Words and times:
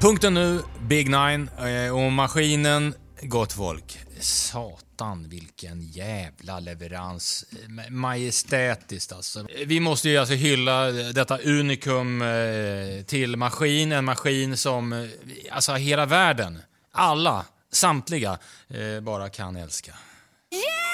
Punkten 0.00 0.34
nu, 0.34 0.62
Big 0.80 1.10
Nine 1.10 1.50
eh, 1.58 1.94
och 1.94 2.12
maskinen, 2.12 2.94
gott 3.22 3.52
folk. 3.52 3.98
Satan 4.20 5.28
vilken 5.28 5.82
jävla 5.82 6.60
leverans. 6.60 7.44
Majestätiskt 7.88 9.12
alltså. 9.12 9.46
Vi 9.66 9.80
måste 9.80 10.08
ju 10.08 10.16
alltså 10.16 10.34
hylla 10.34 10.90
detta 10.90 11.38
unikum 11.38 12.22
eh, 12.22 13.04
till 13.06 13.36
maskin. 13.36 13.92
En 13.92 14.04
maskin 14.04 14.56
som 14.56 14.92
eh, 14.92 15.08
alltså 15.50 15.74
hela 15.74 16.06
världen, 16.06 16.62
alla, 16.92 17.44
samtliga, 17.72 18.38
bara 19.02 19.28
kan 19.28 19.56
älska. 19.56 19.92
Yeah! 20.50 20.89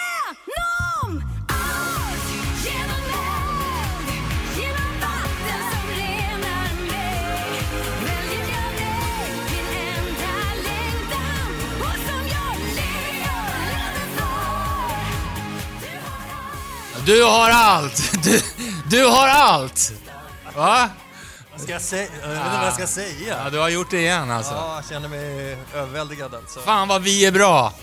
Du 17.07 17.23
har 17.25 17.51
allt. 17.51 18.13
Du 18.23 18.31
har 18.31 18.39
allt! 18.39 18.91
Du, 18.91 19.05
har 19.07 19.29
allt! 19.29 19.93
Va? 20.57 20.91
Vad 21.53 21.61
ska 21.61 21.73
jag 21.73 21.83
säga? 21.83 22.09
Jag 22.23 22.29
vet 22.29 22.37
inte 22.39 22.57
vad 22.59 22.67
jag 22.67 22.75
ska 22.75 22.87
säga. 22.87 23.41
Ja, 23.45 23.51
du 23.51 23.59
har 23.59 23.69
gjort 23.69 23.91
det 23.91 23.99
igen 24.01 24.31
alltså. 24.31 24.55
Ja, 24.55 24.75
jag 24.77 24.89
känner 24.89 25.09
mig 25.09 25.59
överväldigad 25.75 26.35
alltså. 26.35 26.61
Fan 26.61 26.89
vad 26.89 27.03
vi 27.03 27.27
är 27.27 27.33
bra! 27.33 27.73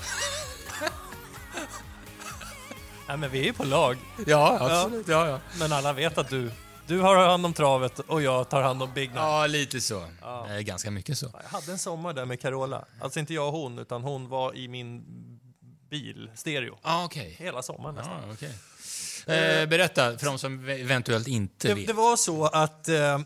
Nej, 3.08 3.18
men 3.18 3.32
vi 3.32 3.40
är 3.40 3.44
ju 3.44 3.54
på 3.54 3.64
lag. 3.64 3.98
Ja, 4.26 4.58
absolut. 4.62 5.08
Ja, 5.08 5.28
ja. 5.28 5.40
Men 5.60 5.74
alla 5.74 5.94
vet 5.94 6.18
att 6.18 6.30
du, 6.30 6.52
du 6.88 7.00
har 7.00 7.28
hand 7.28 7.46
om 7.46 7.54
travet 7.54 8.00
och 8.00 8.22
jag 8.22 8.50
tar 8.50 8.62
hand 8.62 8.84
om 8.84 8.94
Big 8.94 9.10
Nine. 9.10 9.18
ja 9.24 9.48
lite 9.48 9.82
så. 9.82 10.02
Eh, 10.50 10.60
Ganska 10.60 10.92
mycket 10.92 11.18
så. 11.18 11.32
Jag 11.44 11.50
hade 11.60 11.72
en 11.72 11.80
sommar 11.80 12.14
där 12.14 12.26
med 12.26 12.42
Carola. 12.42 12.86
Alltså 13.02 13.20
inte 13.20 13.34
jag 13.34 13.48
och 13.48 13.54
hon, 13.54 13.80
utan 13.80 14.02
hon 14.04 14.30
var 14.30 14.56
i 14.56 14.68
min 14.68 15.04
bil, 15.90 16.30
stereo. 16.36 16.78
Ja, 16.84 17.04
okej. 17.06 17.36
Hela 17.40 17.62
sommaren 17.62 17.96
nästan. 17.96 18.14
Ja, 18.28 18.34
okej. 18.34 18.52
Eh, 19.28 19.66
berätta 19.70 20.18
för 20.18 20.26
de 20.26 20.40
som 20.40 20.70
eventuellt 20.70 21.28
inte 21.28 21.68
Det, 21.68 21.74
vet. 21.74 21.88
det 21.88 21.94
var 21.94 22.16
så 22.18 22.46
att 22.46 22.90
eh, 22.90 23.20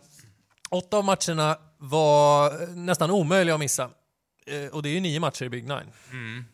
åtta 0.69 0.97
av 0.97 1.03
matcherna 1.05 1.57
var 1.77 2.61
eh, 2.63 2.69
nästan 2.69 3.11
omöjliga 3.11 3.53
att 3.55 3.59
missa. 3.59 3.89
Eh, 4.45 4.65
och 4.67 4.83
det 4.83 4.89
är 4.89 4.93
ju 4.93 4.99
nio 4.99 5.19
matcher 5.19 5.45
i 5.45 5.49
Big 5.49 5.63
Nine. 5.67 5.91
Mm. 6.11 6.45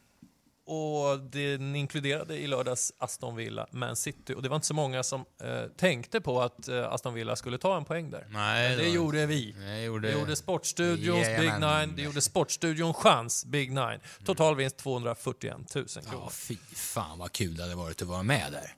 Och 0.66 1.20
den 1.20 1.76
inkluderade 1.76 2.36
i 2.38 2.48
lördags 2.48 2.94
Aston 2.98 3.36
Villa, 3.36 3.68
Man 3.72 3.96
City. 3.96 4.34
Och 4.34 4.42
det 4.42 4.50
var 4.50 4.56
inte 4.56 4.68
så 4.68 4.74
många 4.74 5.04
som 5.04 5.26
eh, 5.44 5.64
tänkte 5.78 6.22
på 6.22 6.42
att 6.42 6.68
eh, 6.68 6.94
Aston 6.94 7.14
Villa 7.14 7.36
skulle 7.36 7.58
ta 7.58 7.78
en 7.78 7.86
poäng 7.86 8.10
där. 8.10 8.28
Nej, 8.30 8.70
Men 8.70 8.78
det 8.78 8.84
var- 8.88 8.96
gjorde 8.96 9.26
vi. 9.26 9.52
Det 9.52 9.82
gjorde... 9.84 10.08
Det 10.08 10.14
gjorde 10.20 10.36
Sportstudions 10.36 11.28
Big 11.28 11.38
Jajamän. 11.38 11.80
Nine, 11.88 11.96
det 11.96 12.02
gjorde 12.02 12.22
Sportstudion 12.22 12.94
Chans 12.94 13.46
Big 13.46 13.70
Nine. 13.72 14.00
Total 14.26 14.56
vinst 14.56 14.78
241 14.78 15.76
000 15.76 15.86
kronor. 15.88 16.08
Ja, 16.12 16.30
fy 16.30 16.58
fan 16.76 17.20
vad 17.20 17.32
kul 17.32 17.56
det 17.56 17.64
hade 17.64 17.76
varit 17.76 18.02
att 18.02 18.08
vara 18.08 18.24
med 18.24 18.52
där. 18.52 18.74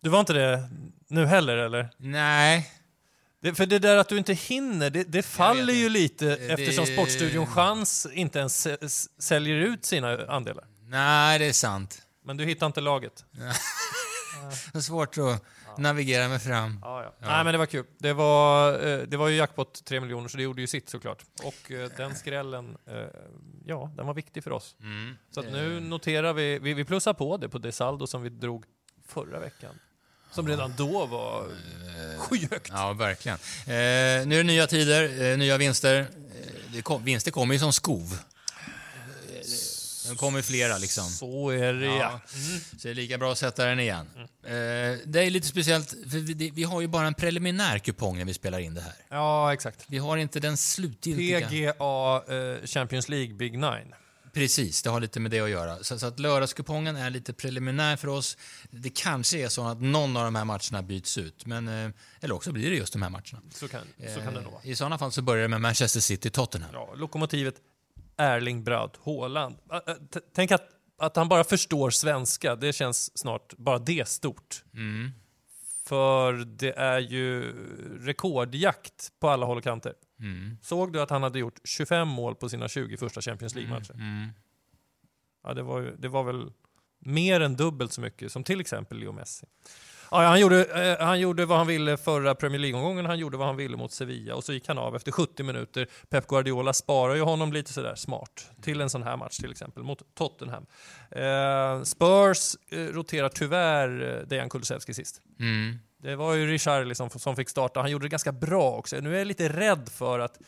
Du 0.00 0.10
var 0.10 0.20
inte 0.20 0.32
det 0.32 0.68
nu 1.08 1.26
heller 1.26 1.56
eller? 1.56 1.90
Nej. 1.96 2.70
Det, 3.40 3.54
för 3.54 3.66
det 3.66 3.78
där 3.78 3.96
att 3.96 4.08
du 4.08 4.18
inte 4.18 4.32
hinner, 4.34 4.90
det, 4.90 5.04
det 5.04 5.22
faller 5.22 5.74
ju 5.74 5.88
lite 5.88 6.24
Det- 6.36 6.36
eftersom 6.52 6.86
Sportstudion 6.86 7.46
Chans 7.46 8.06
inte 8.12 8.38
ens 8.38 8.68
säljer 9.22 9.56
ut 9.56 9.84
sina 9.84 10.26
andelar. 10.26 10.64
Nej, 10.82 11.38
det 11.38 11.44
är 11.44 11.52
sant. 11.52 12.02
Men 12.24 12.36
du 12.36 12.44
hittar 12.44 12.66
inte 12.66 12.80
laget. 12.80 13.24
Det 14.72 14.78
är 14.78 14.82
svårt 14.82 15.18
att 15.18 15.44
navigera 15.78 16.28
mig 16.28 16.38
fram. 16.38 16.78
Ja, 16.82 17.02
ja. 17.02 17.12
Nej 17.20 17.44
men 17.44 17.52
det 17.52 17.58
var 17.58 17.66
kul. 17.66 17.86
Det 17.98 18.12
var, 18.12 18.72
eh, 18.88 18.98
det 18.98 19.16
var 19.16 19.28
ju 19.28 19.36
jackpot 19.36 19.84
3 19.84 20.00
miljoner 20.00 20.28
så 20.28 20.36
det 20.36 20.42
gjorde 20.42 20.60
ju 20.60 20.66
sitt 20.66 20.88
såklart. 20.88 21.24
Och 21.44 21.70
eh, 21.70 21.90
den 21.96 22.14
skrällen, 22.16 22.76
eh, 22.86 23.04
ja 23.66 23.90
den 23.96 24.06
var 24.06 24.14
viktig 24.14 24.44
för 24.44 24.50
oss. 24.52 24.76
Mm. 24.80 25.16
Så 25.30 25.40
att 25.40 25.46
nu 25.52 25.80
noterar 25.80 26.32
vi, 26.32 26.58
vi, 26.58 26.74
vi 26.74 26.84
plussar 26.84 27.12
på 27.12 27.36
det 27.36 27.48
på 27.48 27.58
det 27.58 27.72
saldo 27.72 28.06
som 28.06 28.22
vi 28.22 28.28
drog 28.28 28.64
förra 29.06 29.40
veckan. 29.40 29.74
Som 30.32 30.48
redan 30.48 30.74
då 30.76 31.06
var 31.06 31.48
skyhögt. 32.18 32.68
Ja, 32.72 32.92
verkligen. 32.92 33.38
Eh, 33.66 34.26
nu 34.26 34.34
är 34.34 34.36
det 34.36 34.42
nya 34.42 34.66
tider, 34.66 35.30
eh, 35.32 35.38
nya 35.38 35.58
vinster. 35.58 36.00
Eh, 36.00 36.06
det 36.74 36.82
kom, 36.82 37.04
vinster 37.04 37.30
kommer 37.30 37.54
ju 37.54 37.58
som 37.60 37.72
skov. 37.72 38.18
Eh, 39.28 40.10
Det 40.10 40.16
kommer 40.16 40.42
flera 40.42 40.78
liksom. 40.78 41.04
Så 41.04 41.50
är 41.50 41.72
det 41.72 41.86
ja. 41.86 42.20
Så 42.78 42.78
det 42.82 42.90
är 42.90 42.94
lika 42.94 43.18
bra 43.18 43.32
att 43.32 43.38
sätta 43.38 43.64
den 43.64 43.80
igen. 43.80 44.06
Eh, 44.44 44.50
det 45.04 45.20
är 45.24 45.30
lite 45.30 45.46
speciellt, 45.46 45.88
för 45.90 46.34
vi, 46.34 46.50
vi 46.54 46.62
har 46.62 46.80
ju 46.80 46.86
bara 46.86 47.06
en 47.06 47.14
preliminär 47.14 47.78
kupong 47.78 48.18
när 48.18 48.24
vi 48.24 48.34
spelar 48.34 48.58
in 48.58 48.74
det 48.74 48.80
här. 48.80 48.92
Ja, 49.08 49.52
exakt. 49.52 49.84
Vi 49.86 49.98
har 49.98 50.16
inte 50.16 50.40
den 50.40 50.56
slutgiltiga... 50.56 51.48
PGA 51.48 52.22
eh, 52.34 52.66
Champions 52.66 53.08
League 53.08 53.34
Big 53.34 53.52
Nine. 53.52 53.94
Precis, 54.32 54.82
det 54.82 54.90
har 54.90 55.00
lite 55.00 55.20
med 55.20 55.30
det 55.30 55.40
att 55.40 55.50
göra. 55.50 55.84
Så, 55.84 55.98
så 55.98 56.06
att 56.06 56.20
lördagskupongen 56.20 56.96
är 56.96 57.10
lite 57.10 57.32
preliminär 57.32 57.96
för 57.96 58.08
oss. 58.08 58.36
Det 58.70 58.90
kanske 58.90 59.38
är 59.38 59.48
så 59.48 59.66
att 59.66 59.80
någon 59.80 60.16
av 60.16 60.24
de 60.24 60.34
här 60.34 60.44
matcherna 60.44 60.82
byts 60.82 61.18
ut, 61.18 61.46
men, 61.46 61.68
eh, 61.68 61.90
eller 62.20 62.34
också 62.34 62.52
blir 62.52 62.70
det 62.70 62.76
just 62.76 62.92
de 62.92 63.02
här 63.02 63.10
matcherna. 63.10 63.40
Så 63.50 63.68
kan, 63.68 63.80
så 64.14 64.20
kan 64.20 64.34
det 64.34 64.40
nog 64.40 64.52
vara. 64.52 64.62
I 64.64 64.76
sådana 64.76 64.98
fall 64.98 65.12
så 65.12 65.22
börjar 65.22 65.42
det 65.42 65.48
med 65.48 65.60
Manchester 65.60 66.00
City-Tottenham. 66.00 66.70
Ja, 66.72 66.94
lokomotivet 66.94 67.54
Erling 68.16 68.64
Braut 68.64 69.00
Haaland. 69.04 69.56
Tänk 70.34 70.50
att, 70.50 70.68
att 70.98 71.16
han 71.16 71.28
bara 71.28 71.44
förstår 71.44 71.90
svenska, 71.90 72.56
det 72.56 72.72
känns 72.72 73.18
snart 73.18 73.54
bara 73.56 73.78
det 73.78 74.08
stort. 74.08 74.64
Mm. 74.74 75.10
För 75.84 76.32
det 76.32 76.72
är 76.72 76.98
ju 76.98 77.52
rekordjakt 78.00 79.12
på 79.20 79.28
alla 79.28 79.46
håll 79.46 79.56
och 79.56 79.64
kanter. 79.64 79.94
Mm. 80.20 80.58
Såg 80.62 80.92
du 80.92 81.02
att 81.02 81.10
han 81.10 81.22
hade 81.22 81.38
gjort 81.38 81.60
25 81.64 82.08
mål 82.08 82.34
på 82.34 82.48
sina 82.48 82.68
20 82.68 82.96
första 82.96 83.20
Champions 83.20 83.54
League-matcher? 83.54 83.94
Mm. 83.94 84.28
Ja, 85.42 85.54
det, 85.54 85.62
var 85.62 85.94
det 85.98 86.08
var 86.08 86.24
väl 86.24 86.52
mer 86.98 87.40
än 87.40 87.56
dubbelt 87.56 87.92
så 87.92 88.00
mycket 88.00 88.32
som 88.32 88.44
till 88.44 88.60
exempel 88.60 88.98
Leo 88.98 89.12
Messi. 89.12 89.46
Ja, 90.10 90.26
han, 90.26 90.40
gjorde, 90.40 90.64
eh, 90.64 91.06
han 91.06 91.20
gjorde 91.20 91.46
vad 91.46 91.58
han 91.58 91.66
ville 91.66 91.96
förra 91.96 92.34
Premier 92.34 92.58
League-omgången, 92.58 93.06
han 93.06 93.18
gjorde 93.18 93.36
vad 93.36 93.46
han 93.46 93.56
ville 93.56 93.76
mot 93.76 93.92
Sevilla 93.92 94.34
och 94.34 94.44
så 94.44 94.52
gick 94.52 94.68
han 94.68 94.78
av 94.78 94.96
efter 94.96 95.12
70 95.12 95.42
minuter. 95.42 95.86
Pep 96.08 96.26
Guardiola 96.26 96.72
sparar 96.72 97.14
ju 97.14 97.22
honom 97.22 97.52
lite 97.52 97.72
sådär 97.72 97.94
smart 97.94 98.50
till 98.62 98.80
en 98.80 98.90
sån 98.90 99.02
här 99.02 99.16
match 99.16 99.36
till 99.36 99.50
exempel 99.50 99.82
mot 99.82 100.14
Tottenham. 100.14 100.66
Eh, 101.10 101.82
Spurs 101.82 102.56
eh, 102.70 102.78
roterar 102.78 103.28
tyvärr 103.28 104.18
eh, 104.18 104.26
Dejan 104.26 104.48
Kulusevski 104.48 104.94
sist. 104.94 105.22
Mm. 105.40 105.78
Det 106.02 106.16
var 106.16 106.34
ju 106.34 106.46
Richarlison 106.46 107.10
som 107.10 107.36
fick 107.36 107.48
starta. 107.48 107.80
Han 107.80 107.90
gjorde 107.90 108.04
det 108.04 108.08
ganska 108.08 108.32
bra 108.32 108.72
också. 108.72 108.96
Nu 108.96 109.14
är 109.14 109.18
jag 109.18 109.26
lite 109.26 109.48
rädd 109.48 109.88
för 109.88 110.18
att 110.18 110.38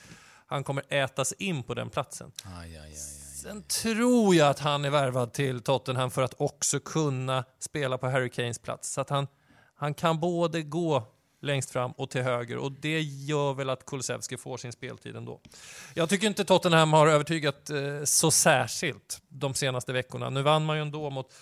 han 0.47 0.65
kommer 0.65 0.85
ätas 0.89 1.33
in 1.33 1.63
på 1.63 1.75
den 1.75 1.91
platsen. 1.91 2.33
Aj, 2.45 2.77
aj, 2.77 2.87
aj. 2.87 2.95
Sen 3.43 3.63
tror 3.63 4.35
jag 4.35 4.49
att 4.49 4.59
han 4.59 4.85
är 4.85 4.91
värvad 4.91 5.33
till 5.33 5.61
Tottenham 5.61 6.11
för 6.11 6.23
att 6.23 6.35
också 6.41 6.81
kunna 6.81 7.45
spela 7.59 7.99
på 7.99 8.09
Harry 8.09 8.31
Kanes 8.31 8.59
plats. 8.59 8.93
Så 8.93 9.01
att 9.01 9.11
han, 9.11 9.27
han 9.77 9.95
kan 9.95 10.21
både 10.21 10.63
gå 10.63 11.07
längst 11.43 11.71
fram 11.71 11.93
och 11.93 12.11
till 12.11 12.23
höger 12.23 12.57
och 12.57 12.73
det 12.73 13.01
gör 13.01 13.55
väl 13.55 13.71
att 13.71 13.87
Kulusevski 13.87 14.37
får 14.37 14.57
sin 14.57 14.73
speltid 14.73 15.17
ändå. 15.17 15.41
Jag 15.95 16.09
tycker 16.09 16.27
inte 16.27 16.45
Tottenham 16.45 16.93
har 16.93 17.07
övertygat 17.07 17.71
eh, 17.71 18.05
så 18.05 18.31
särskilt 18.31 19.23
de 19.29 19.55
senaste 19.55 19.93
veckorna. 19.93 20.31
Nu 20.31 20.43
vann 20.43 20.65
man 20.65 20.77
ju 20.77 20.83
ändå 20.83 21.11
mot 21.11 21.35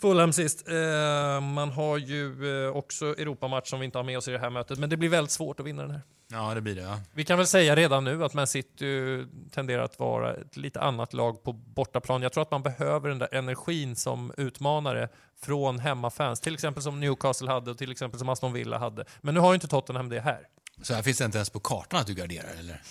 Fulham 0.00 0.32
sist. 0.32 0.68
Eh, 0.68 1.40
man 1.40 1.70
har 1.70 1.98
ju 1.98 2.66
eh, 2.66 2.76
också 2.76 3.04
Europamatch 3.06 3.70
som 3.70 3.80
vi 3.80 3.84
inte 3.84 3.98
har 3.98 4.04
med 4.04 4.18
oss 4.18 4.28
i 4.28 4.30
det 4.30 4.38
här 4.38 4.50
mötet, 4.50 4.78
men 4.78 4.90
det 4.90 4.96
blir 4.96 5.08
väldigt 5.08 5.30
svårt 5.30 5.60
att 5.60 5.66
vinna 5.66 5.82
den 5.82 5.90
här. 5.90 6.02
Ja, 6.30 6.54
det 6.54 6.60
blir 6.60 6.74
det. 6.74 6.82
Ja. 6.82 7.00
Vi 7.12 7.24
kan 7.24 7.38
väl 7.38 7.46
säga 7.46 7.76
redan 7.76 8.04
nu 8.04 8.24
att 8.24 8.34
Man 8.34 8.46
City 8.46 9.24
tenderar 9.50 9.82
att 9.82 9.98
vara 9.98 10.34
ett 10.34 10.56
lite 10.56 10.80
annat 10.80 11.12
lag 11.12 11.42
på 11.42 11.52
bortaplan. 11.52 12.22
Jag 12.22 12.32
tror 12.32 12.42
att 12.42 12.50
man 12.50 12.62
behöver 12.62 13.08
den 13.08 13.18
där 13.18 13.34
energin 13.34 13.96
som 13.96 14.32
utmanare 14.36 15.08
från 15.40 15.78
hemmafans. 15.78 16.40
Till 16.40 16.54
exempel 16.54 16.82
som 16.82 17.00
Newcastle 17.00 17.50
hade 17.50 17.70
och 17.70 17.78
till 17.78 17.90
exempel 17.90 18.18
som 18.18 18.28
Aston 18.28 18.52
Villa 18.52 18.78
hade. 18.78 19.04
Men 19.20 19.34
nu 19.34 19.40
har 19.40 19.50
ju 19.50 19.54
inte 19.54 19.68
Tottenham 19.68 20.08
det 20.08 20.20
här. 20.20 20.40
Så 20.82 20.94
här 20.94 21.02
finns 21.02 21.18
det 21.18 21.24
inte 21.24 21.38
ens 21.38 21.50
på 21.50 21.60
kartan 21.60 22.00
att 22.00 22.06
du 22.06 22.14
garderar, 22.14 22.50
eller? 22.58 22.82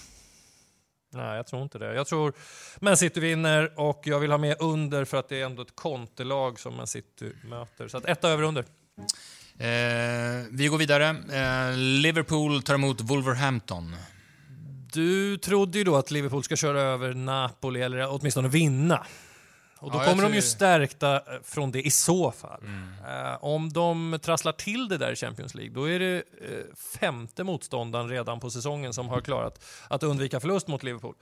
Nej, 1.17 1.35
jag 1.35 1.47
tror 1.47 1.63
inte 1.63 1.77
det. 1.79 1.93
Jag 1.93 2.07
tror 2.07 2.33
Man 2.79 2.97
City 2.97 3.19
vinner 3.19 3.71
och 3.75 4.01
jag 4.03 4.19
vill 4.19 4.31
ha 4.31 4.37
med 4.37 4.55
under 4.59 5.05
för 5.05 5.17
att 5.17 5.29
det 5.29 5.41
är 5.41 5.45
ändå 5.45 5.61
ett 5.61 5.75
kontelag 5.75 6.59
som 6.59 6.75
Man 6.75 6.87
City 6.87 7.31
möter. 7.45 7.87
Så 7.87 7.97
att 7.97 8.05
etta 8.05 8.29
över 8.29 8.43
under. 8.43 8.65
Eh, 9.59 10.45
vi 10.51 10.67
går 10.67 10.77
vidare. 10.77 11.07
Eh, 11.09 11.77
Liverpool 11.77 12.63
tar 12.63 12.73
emot 12.73 13.01
Wolverhampton. 13.01 13.95
Du 14.93 15.37
trodde 15.37 15.77
ju 15.77 15.83
då 15.83 15.95
att 15.95 16.11
Liverpool 16.11 16.43
ska 16.43 16.55
köra 16.55 16.81
över 16.81 17.13
Napoli 17.13 17.81
eller 17.81 18.07
åtminstone 18.09 18.47
vinna. 18.47 19.05
Och 19.79 19.91
då 19.91 19.97
Ja, 19.97 20.03
kommer 20.05 20.23
de 20.23 20.33
ju 20.33 20.41
stärkta 20.41 21.15
eh, 21.15 21.21
från 21.43 21.71
det 21.71 21.81
i 21.81 21.91
så 21.91 22.31
fall. 22.31 22.61
Mm. 22.61 22.93
Eh, 23.25 23.43
om 23.43 23.73
de 23.73 24.19
trasslar 24.21 24.51
till 24.51 24.87
det 24.87 24.97
där 24.97 25.11
i 25.11 25.15
Champions 25.15 25.55
League, 25.55 25.73
då 25.73 25.89
är 25.89 25.99
det 25.99 26.15
eh, 26.15 26.75
femte 26.99 27.43
motståndaren 27.43 28.09
redan 28.09 28.39
på 28.39 28.49
säsongen 28.49 28.93
som 28.93 29.09
har 29.09 29.21
klarat 29.21 29.63
att 29.89 30.03
undvika 30.03 30.39
förlust 30.39 30.67
mot 30.67 30.83
Liverpool. 30.83 31.15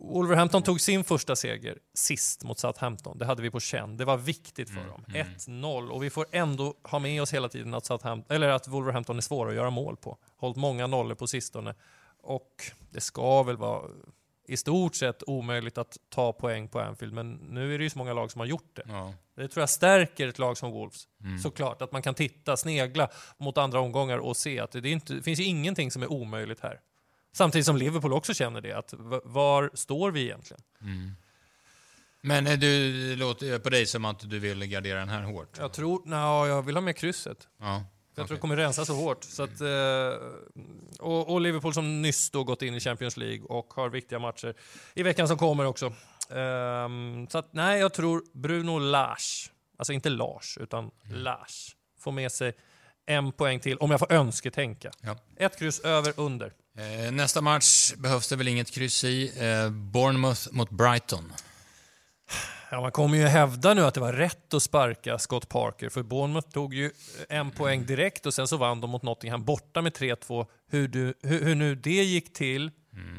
Wolverhampton 0.00 0.62
tog 0.62 0.80
sin 0.80 1.04
första 1.04 1.36
seger 1.36 1.78
sist 1.94 2.44
mot 2.44 2.58
Southampton. 2.58 3.18
Det 3.18 3.26
hade 3.26 3.42
vi 3.42 3.50
på 3.50 3.60
känn. 3.60 3.96
Det 3.96 4.04
var 4.04 4.16
viktigt 4.16 4.68
Mm, 4.70 4.82
för 4.82 4.90
dem. 4.90 5.04
1-0 5.38 5.88
och 5.88 6.02
vi 6.02 6.10
får 6.10 6.26
ändå 6.32 6.74
ha 6.82 6.98
med 6.98 7.22
oss 7.22 7.34
hela 7.34 7.48
tiden 7.48 7.74
att, 7.74 7.86
Southampton, 7.86 8.36
eller 8.36 8.48
att 8.48 8.68
Wolverhampton 8.68 9.16
är 9.16 9.20
svåra 9.20 9.48
att 9.50 9.56
göra 9.56 9.70
mål 9.70 9.96
på. 9.96 10.18
Hållit 10.36 10.56
många 10.56 10.86
nollor 10.86 11.14
på 11.14 11.26
sistone 11.26 11.74
och 12.22 12.50
det 12.90 13.00
ska 13.00 13.42
väl 13.42 13.56
vara 13.56 13.82
i 14.48 14.56
stort 14.56 14.94
sett 14.94 15.22
omöjligt 15.26 15.78
att 15.78 15.96
ta 16.08 16.32
poäng 16.32 16.68
på 16.68 16.80
Anfield, 16.80 17.12
men 17.12 17.32
nu 17.32 17.74
är 17.74 17.78
det 17.78 17.84
ju 17.84 17.90
så 17.90 17.98
många 17.98 18.12
lag 18.12 18.30
som 18.32 18.38
har 18.38 18.46
gjort 18.46 18.76
det. 18.76 18.82
Ja. 18.88 19.14
Det 19.36 19.48
tror 19.48 19.62
jag 19.62 19.70
stärker 19.70 20.28
ett 20.28 20.38
lag 20.38 20.58
som 20.58 20.70
Wolves. 20.70 21.08
Mm. 21.24 21.38
Såklart, 21.38 21.82
att 21.82 21.92
man 21.92 22.02
kan 22.02 22.14
titta, 22.14 22.56
snegla 22.56 23.08
mot 23.38 23.58
andra 23.58 23.80
omgångar 23.80 24.18
och 24.18 24.36
se 24.36 24.60
att 24.60 24.72
det, 24.72 24.88
inte, 24.90 25.14
det 25.14 25.22
finns 25.22 25.40
ju 25.40 25.44
ingenting 25.44 25.90
som 25.90 26.02
är 26.02 26.12
omöjligt 26.12 26.60
här. 26.60 26.80
Samtidigt 27.32 27.66
som 27.66 27.76
Liverpool 27.76 28.12
också 28.12 28.34
känner 28.34 28.60
det, 28.60 28.72
att 28.72 28.94
var 29.24 29.70
står 29.74 30.10
vi 30.10 30.22
egentligen? 30.22 30.62
Men 32.20 32.46
eh, 32.46 32.58
du, 32.58 33.16
låter 33.16 33.58
på 33.58 33.70
dig 33.70 33.86
som 33.86 34.04
att 34.04 34.30
du 34.30 34.38
vill 34.38 34.64
gardera 34.66 34.98
den 34.98 35.08
här 35.08 35.22
hårt. 35.22 35.58
Jag 35.58 35.72
tror, 35.72 36.02
nej, 36.04 36.48
jag 36.48 36.62
vill 36.62 36.76
ha 36.76 36.80
med 36.80 36.96
krysset. 36.96 37.48
Ja. 37.60 37.84
Jag 38.14 38.14
tror 38.14 38.24
okej. 38.24 38.36
det 38.36 38.40
kommer 38.40 38.56
rensa 38.56 38.84
så 38.84 38.94
hårt. 38.94 39.24
Så 39.24 39.42
att, 39.42 39.60
eh, 39.60 39.68
och, 41.00 41.32
och 41.32 41.40
Liverpool 41.40 41.74
som 41.74 42.02
nyss 42.02 42.30
då 42.30 42.44
gått 42.44 42.62
in 42.62 42.74
i 42.74 42.80
Champions 42.80 43.16
League 43.16 43.42
och 43.46 43.74
har 43.74 43.88
viktiga 43.88 44.18
matcher 44.18 44.54
i 44.94 45.02
veckan 45.02 45.28
som 45.28 45.38
kommer 45.38 45.64
också. 45.64 45.92
Ehm, 46.30 47.26
så 47.30 47.38
att, 47.38 47.52
nej, 47.52 47.80
jag 47.80 47.94
tror 47.94 48.22
Bruno 48.32 48.78
Lars, 48.78 49.50
alltså 49.78 49.92
inte 49.92 50.08
Lars, 50.08 50.58
utan 50.60 50.90
Lars, 51.10 51.76
får 51.98 52.12
med 52.12 52.32
sig 52.32 52.52
en 53.06 53.32
poäng 53.32 53.60
till, 53.60 53.78
om 53.78 53.90
jag 53.90 54.00
får 54.00 54.12
önsketänka. 54.12 54.90
Ja. 55.00 55.16
Ett 55.36 55.58
kryss 55.58 55.80
över, 55.80 56.12
under. 56.16 56.52
Eh, 56.78 57.12
nästa 57.12 57.40
match 57.40 57.92
behövs 57.96 58.28
det 58.28 58.36
väl 58.36 58.48
inget 58.48 58.70
kryss 58.70 59.04
i. 59.04 59.32
Eh, 59.38 59.70
Bournemouth 59.70 60.52
mot 60.52 60.70
Brighton. 60.70 61.32
Ja, 62.70 62.80
man 62.80 62.92
kommer 62.92 63.18
ju 63.18 63.26
hävda 63.26 63.74
nu 63.74 63.84
att 63.84 63.94
det 63.94 64.00
var 64.00 64.12
rätt 64.12 64.54
att 64.54 64.62
sparka 64.62 65.18
Scott 65.18 65.48
Parker, 65.48 65.88
för 65.88 66.02
Bournemouth 66.02 66.48
tog 66.50 66.74
ju 66.74 66.90
en 67.28 67.50
poäng 67.50 67.86
direkt 67.86 68.26
och 68.26 68.34
sen 68.34 68.48
så 68.48 68.56
vann 68.56 68.80
de 68.80 68.90
mot 68.90 69.02
Nottingham 69.02 69.44
borta 69.44 69.82
med 69.82 69.92
3-2. 69.92 70.46
Hur, 70.70 70.88
du, 70.88 71.14
hur, 71.22 71.44
hur 71.44 71.54
nu 71.54 71.74
det 71.74 71.90
gick 71.90 72.32
till, 72.32 72.70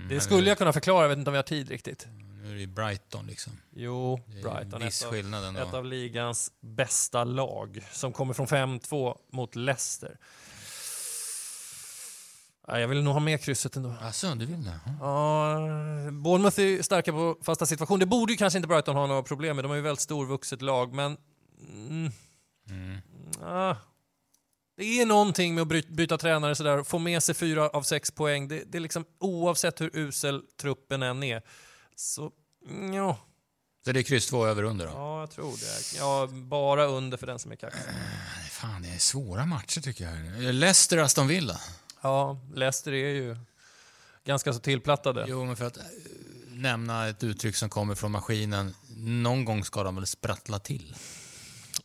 det 0.10 0.20
skulle 0.20 0.50
jag 0.50 0.58
kunna 0.58 0.74
förklara, 0.74 1.02
jag 1.02 1.10
vet 1.10 1.18
inte 1.18 1.30
om 1.30 1.34
vi 1.34 1.38
har 1.38 1.44
tid 1.44 1.70
riktigt. 1.70 2.08
Nu 2.44 2.50
är 2.50 2.54
det 2.54 2.60
ju 2.60 2.68
Brighton 2.68 3.28
liksom. 3.28 3.54
Jo, 3.76 4.20
Brighton, 4.28 4.82
ett 4.82 5.06
av, 5.06 5.58
ett 5.58 5.74
av 5.74 5.86
ligans 5.86 6.52
bästa 6.62 7.24
lag, 7.24 7.84
som 7.92 8.14
kommer 8.14 8.34
från 8.34 8.48
5-2 8.48 9.18
mot 9.32 9.56
Leicester. 9.56 10.18
Ja, 12.68 12.80
jag 12.80 12.88
vill 12.88 13.04
nog 13.04 13.14
ha 13.14 13.20
med 13.20 13.42
krysset 13.42 13.76
ändå. 13.76 13.94
Alltså, 14.02 14.36
du 14.36 14.46
vill 14.46 14.64
det? 14.64 14.80
Ja. 14.86 14.92
Ja, 15.02 16.12
Bournemouth 16.12 16.60
är 16.60 16.82
starka 16.82 17.12
på 17.12 17.38
fasta 17.44 17.66
situation. 17.66 18.00
Det 18.00 18.06
borde 18.06 18.34
ju 18.34 18.38
kanske 18.38 18.58
inte 18.58 18.68
Brighton 18.68 18.96
ha 18.96 19.08
några 19.08 19.24
problem 19.24 19.56
med. 19.56 19.66
De 19.66 19.70
har 19.70 19.76
ju 19.76 19.82
väldigt 19.82 20.02
storvuxet 20.02 20.62
lag, 20.62 20.94
men... 20.94 21.18
Mm, 21.70 22.12
ah, 23.44 23.76
det 24.78 24.84
är 25.02 25.06
någonting 25.06 25.56
med 25.56 25.62
att 25.62 25.68
bry- 25.68 25.92
byta 25.96 26.18
tränare 26.18 26.56
sådär, 26.56 26.84
få 26.84 27.00
med 27.00 27.24
sig 27.24 27.36
fyra 27.36 27.70
av 27.70 27.82
sex 27.82 28.12
poäng. 28.12 28.48
Det, 28.48 28.64
det 28.72 28.78
är 28.78 28.80
liksom 28.80 29.06
oavsett 29.20 29.82
hur 29.82 29.90
usel 29.98 30.42
truppen 30.62 31.04
än 31.04 31.24
är. 31.24 31.42
Så, 31.96 32.32
mm, 32.70 32.94
ja, 32.94 33.18
Så 33.86 33.92
det 33.92 34.00
är 34.00 34.04
kryss 34.04 34.28
två 34.28 34.46
över 34.46 34.64
under 34.64 34.86
då? 34.86 34.92
ja, 34.92 35.20
jag 35.20 35.32
tror 35.32 35.52
det. 35.52 35.98
Ja, 35.98 36.28
bara 36.32 36.86
under 36.86 37.18
för 37.18 37.28
den 37.28 37.40
som 37.40 37.52
är 37.52 37.56
kaxig. 37.56 37.82
Nej, 37.88 38.50
Fan, 38.50 38.82
det 38.82 38.90
är 38.90 38.98
svåra 39.00 39.46
matcher 39.46 39.82
tycker 39.82 40.04
jag. 40.10 40.54
Leicester 40.54 40.98
Aston 40.98 41.28
Villa. 41.28 41.60
Ja, 42.02 42.38
Leicester 42.54 42.94
är 42.94 43.14
ju 43.14 43.38
ganska 44.26 44.54
så 44.54 44.60
tillplattade. 44.60 45.26
Jo, 45.28 45.46
men 45.46 45.56
för 45.56 45.66
att 45.66 45.78
eh, 45.78 45.84
nämna 46.50 47.08
ett 47.08 47.24
uttryck 47.24 47.56
som 47.56 47.70
kommer 47.70 47.96
från 47.96 48.12
maskinen. 48.12 48.76
Någon 48.98 49.46
gång 49.46 49.64
ska 49.64 49.84
de 49.84 49.96
väl 49.96 50.08
sprattla 50.08 50.60
till? 50.60 50.96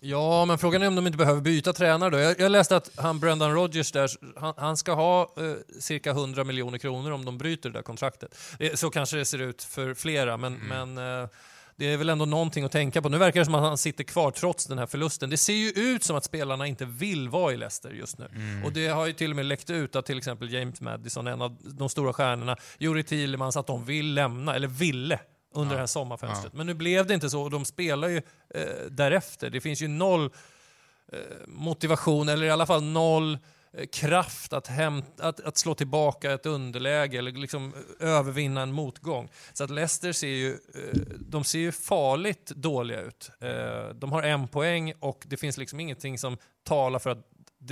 Ja, 0.00 0.44
men 0.44 0.58
frågan 0.58 0.82
är 0.82 0.86
om 0.86 0.94
de 0.94 1.06
inte 1.06 1.18
behöver 1.18 1.40
byta 1.40 1.72
tränare 1.72 2.10
då. 2.10 2.18
Jag, 2.18 2.40
jag 2.40 2.52
läste 2.52 2.76
att 2.76 2.90
han 2.96 3.20
Brendan 3.20 3.52
Rodgers 3.52 3.92
där, 3.92 4.10
han, 4.36 4.54
han 4.56 4.76
ska 4.76 4.92
ha 4.92 5.22
eh, 5.22 5.80
cirka 5.80 6.10
100 6.10 6.44
miljoner 6.44 6.78
kronor 6.78 7.10
om 7.10 7.24
de 7.24 7.38
bryter 7.38 7.70
det 7.70 7.78
där 7.78 7.82
kontraktet. 7.82 8.38
Eh, 8.58 8.74
så 8.74 8.90
kanske 8.90 9.16
det 9.16 9.24
ser 9.24 9.38
ut 9.38 9.62
för 9.62 9.94
flera, 9.94 10.36
men, 10.36 10.54
men 10.54 10.98
eh, 10.98 11.28
det 11.76 11.86
är 11.86 11.96
väl 11.96 12.08
ändå 12.08 12.24
någonting 12.24 12.64
att 12.64 12.72
tänka 12.72 13.02
på. 13.02 13.08
Nu 13.08 13.18
verkar 13.18 13.40
det 13.40 13.44
som 13.44 13.54
att 13.54 13.62
han 13.62 13.78
sitter 13.78 14.04
kvar 14.04 14.30
trots 14.30 14.66
den 14.66 14.78
här 14.78 14.86
förlusten. 14.86 15.30
Det 15.30 15.36
ser 15.36 15.52
ju 15.52 15.68
ut 15.70 16.04
som 16.04 16.16
att 16.16 16.24
spelarna 16.24 16.66
inte 16.66 16.84
vill 16.84 17.28
vara 17.28 17.52
i 17.52 17.56
Leicester 17.56 17.90
just 17.90 18.18
nu. 18.18 18.28
Och 18.64 18.72
det 18.72 18.88
har 18.88 19.06
ju 19.06 19.12
till 19.12 19.30
och 19.30 19.36
med 19.36 19.46
läckt 19.46 19.70
ut 19.70 19.96
att 19.96 20.06
till 20.06 20.18
exempel 20.18 20.52
James 20.52 20.80
Madison, 20.80 21.26
en 21.26 21.42
av 21.42 21.56
de 21.60 21.88
stora 21.88 22.12
stjärnorna, 22.12 22.56
Juri 22.78 23.02
Tillemans, 23.02 23.56
att 23.56 23.66
de 23.66 23.84
vill 23.84 24.14
lämna, 24.14 24.54
eller 24.54 24.68
ville, 24.68 25.18
under 25.54 25.74
det 25.74 25.80
här 25.80 25.86
sommarfönstret. 25.86 26.52
Men 26.52 26.66
nu 26.66 26.74
blev 26.74 27.06
det 27.06 27.14
inte 27.14 27.30
så 27.30 27.42
och 27.42 27.50
de 27.50 27.64
spelar 27.64 28.08
ju 28.08 28.22
eh, 28.54 28.62
därefter. 28.90 29.50
Det 29.50 29.60
finns 29.60 29.82
ju 29.82 29.88
noll 29.88 30.30
eh, 31.12 31.18
motivation, 31.46 32.28
eller 32.28 32.46
i 32.46 32.50
alla 32.50 32.66
fall 32.66 32.82
noll 32.82 33.38
Eh, 33.74 33.86
kraft 33.86 34.52
att, 34.52 34.66
hämta, 34.66 35.28
att, 35.28 35.40
att 35.40 35.56
slå 35.56 35.74
tillbaka 35.74 36.32
ett 36.32 36.46
underläge 36.46 37.18
eller 37.18 37.32
liksom 37.32 37.74
eh, 38.00 38.08
övervinna 38.08 38.62
en 38.62 38.72
motgång. 38.72 39.28
Så 39.52 39.64
att 39.64 39.70
Leicester 39.70 40.12
ser 40.12 40.28
ju, 40.28 40.50
eh, 40.50 41.00
de 41.18 41.44
ser 41.44 41.58
ju 41.58 41.72
farligt 41.72 42.46
dåliga 42.46 43.00
ut. 43.00 43.30
De 43.94 44.12
har 44.12 44.22
en 44.22 44.48
poäng 44.48 44.92
och 45.00 45.24
det 45.26 45.36
finns 45.36 45.58
liksom 45.58 45.80
ingenting 45.80 46.18
som 46.18 46.36
talar 46.64 46.98
för 46.98 47.10
att 47.10 47.26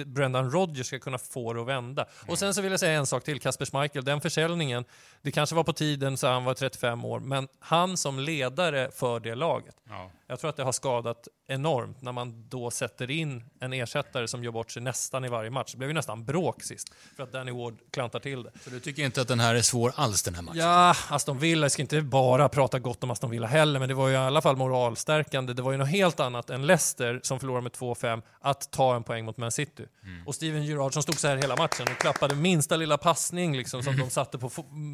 Brendan 0.06 0.50
Rodgers 0.50 0.86
ska 0.86 0.98
kunna 0.98 1.18
få 1.18 1.52
det 1.52 1.60
att 1.60 1.66
vända. 1.66 2.06
Och 2.28 2.38
sen 2.38 2.54
så 2.54 2.62
vill 2.62 2.70
jag 2.70 2.80
säga 2.80 2.98
en 2.98 3.06
sak 3.06 3.24
till, 3.24 3.40
Kasper 3.40 3.64
Schmeichel, 3.64 4.04
den 4.04 4.20
försäljningen, 4.20 4.84
det 5.22 5.30
kanske 5.32 5.56
var 5.56 5.64
på 5.64 5.72
tiden 5.72 6.16
så 6.16 6.26
han 6.26 6.44
var 6.44 6.54
35 6.54 7.04
år, 7.04 7.20
men 7.20 7.48
han 7.60 7.96
som 7.96 8.18
ledare 8.18 8.90
för 8.94 9.20
det 9.20 9.34
laget, 9.34 9.74
Ja. 9.88 10.10
jag 10.26 10.40
tror 10.40 10.50
att 10.50 10.56
det 10.56 10.62
har 10.62 10.72
skadat 10.72 11.28
enormt 11.48 12.02
när 12.02 12.12
man 12.12 12.48
då 12.48 12.70
sätter 12.70 13.10
in 13.10 13.44
en 13.60 13.72
ersättare 13.72 14.28
som 14.28 14.44
gör 14.44 14.50
bort 14.52 14.70
sig 14.70 14.82
nästan 14.82 15.24
i 15.24 15.28
varje 15.28 15.50
match. 15.50 15.72
Det 15.72 15.78
blev 15.78 15.90
ju 15.90 15.94
nästan 15.94 16.24
bråk 16.24 16.62
sist 16.62 16.94
för 17.16 17.22
att 17.22 17.32
Danny 17.32 17.52
Ward 17.52 17.78
klantar 17.92 18.18
till 18.20 18.42
det. 18.42 18.50
Så 18.64 18.70
du 18.70 18.80
tycker 18.80 19.02
inte 19.04 19.20
att 19.20 19.28
den 19.28 19.40
här 19.40 19.54
är 19.54 19.62
svår 19.62 19.92
alls, 19.96 20.22
den 20.22 20.34
här 20.34 20.42
matchen? 20.42 20.58
Ja, 20.60 20.94
Aston 21.08 21.38
Villa, 21.38 21.64
jag 21.64 21.72
ska 21.72 21.82
inte 21.82 22.00
bara 22.02 22.48
prata 22.48 22.78
gott 22.78 23.04
om 23.04 23.10
Aston 23.10 23.30
Villa 23.30 23.46
heller, 23.46 23.80
men 23.80 23.88
det 23.88 23.94
var 23.94 24.08
ju 24.08 24.14
i 24.14 24.16
alla 24.16 24.40
fall 24.42 24.56
moralstärkande. 24.56 25.52
Det 25.52 25.62
var 25.62 25.72
ju 25.72 25.78
något 25.78 25.88
helt 25.88 26.20
annat 26.20 26.50
än 26.50 26.66
Leicester 26.66 27.20
som 27.22 27.40
förlorade 27.40 27.62
med 27.62 27.72
2-5 27.72 28.22
att 28.40 28.70
ta 28.70 28.96
en 28.96 29.02
poäng 29.02 29.24
mot 29.24 29.36
Man 29.36 29.50
City. 29.50 29.79
Och 30.26 30.34
Steven 30.34 30.64
Gerrard 30.64 30.92
som 30.92 31.02
stod 31.02 31.18
så 31.18 31.28
här 31.28 31.36
hela 31.36 31.56
matchen 31.56 31.86
och 31.90 31.98
klappade 31.98 32.34
minsta 32.34 32.76
lilla 32.76 32.98
passning 32.98 33.56
liksom, 33.56 33.82
som 33.82 33.96
de 33.96 34.10
satte 34.10 34.38
på, 34.38 34.50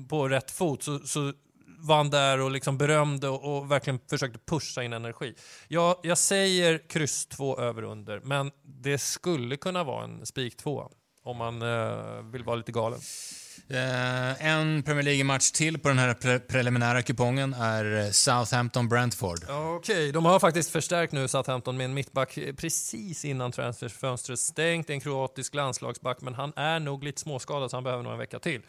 på 0.09 0.29
rätt 0.29 0.51
fot, 0.51 0.83
så, 0.83 0.99
så 0.99 1.33
vann 1.79 2.11
där 2.11 2.41
och 2.41 2.51
liksom 2.51 2.79
berömde 2.79 3.29
och, 3.29 3.57
och 3.57 3.71
verkligen 3.71 4.01
försökte 4.11 4.39
pusha 4.39 4.83
in 4.83 4.93
energi. 4.93 5.35
Jag, 5.69 5.97
jag 6.03 6.19
säger 6.19 6.89
kryss 6.89 7.27
2 7.27 7.59
över 7.59 7.83
under, 7.83 8.21
men 8.21 8.51
det 8.63 8.99
skulle 8.99 9.57
kunna 9.57 9.85
vara 9.85 10.05
en 10.05 10.27
spik 10.27 10.57
2 10.57 10.91
om 11.23 11.37
man 11.37 11.63
eh, 11.63 12.23
vill 12.23 12.45
vara 12.45 12.57
lite 12.57 12.73
galen. 12.73 13.01
Eh, 13.69 14.47
en 14.47 14.83
Premier 14.83 15.03
League-match 15.03 15.51
till 15.51 15.79
på 15.79 15.89
den 15.89 15.99
här 15.99 16.15
pre 16.15 16.39
preliminära 16.39 17.03
kupongen 17.03 17.55
är 17.55 17.97
eh, 17.99 18.11
Southampton-Brentford. 18.11 19.51
Okej, 19.77 20.13
de 20.13 20.25
har 20.25 20.39
faktiskt 20.39 20.71
förstärkt 20.71 21.13
nu 21.13 21.29
Southampton 21.29 21.77
med 21.77 21.85
en 21.85 21.95
mittback 21.95 22.37
eh, 22.39 22.55
precis 22.55 23.25
innan 23.25 23.53
transferfönstret 23.53 24.39
stängt. 24.39 24.91
En 24.91 25.01
kroatisk 25.01 25.55
landslagsback, 25.55 26.21
men 26.21 26.35
han 26.35 26.53
är 26.57 26.81
nog 26.81 27.05
lite 27.05 27.21
småskadad 27.21 27.71
så 27.71 27.77
han 27.77 27.85
behöver 27.85 28.03
nog 28.03 28.13
en 28.13 28.19
vecka 28.19 28.39
till. 28.39 28.63